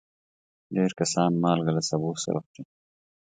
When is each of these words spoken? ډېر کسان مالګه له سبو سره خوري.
ډېر 0.75 0.91
کسان 0.99 1.31
مالګه 1.43 1.71
له 1.77 1.81
سبو 1.89 2.09
سره 2.23 2.39
خوري. 2.45 2.63